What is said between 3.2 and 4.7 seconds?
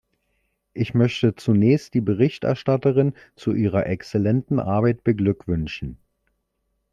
zu ihrer exzellenten